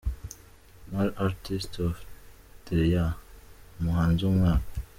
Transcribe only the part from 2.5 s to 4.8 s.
the year: Umuhanzi w’umwaka.